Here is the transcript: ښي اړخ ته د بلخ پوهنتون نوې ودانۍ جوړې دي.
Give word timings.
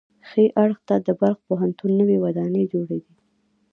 ښي 0.29 0.45
اړخ 0.63 0.77
ته 0.87 0.95
د 1.05 1.07
بلخ 1.19 1.37
پوهنتون 1.47 1.91
نوې 1.99 2.17
ودانۍ 2.23 2.63
جوړې 2.73 2.97
دي. 3.03 3.13